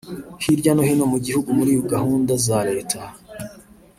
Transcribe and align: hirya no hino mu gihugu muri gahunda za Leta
hirya 0.43 0.71
no 0.73 0.83
hino 0.87 1.05
mu 1.13 1.17
gihugu 1.25 1.49
muri 1.57 1.71
gahunda 1.91 2.33
za 2.45 2.59
Leta 2.69 3.01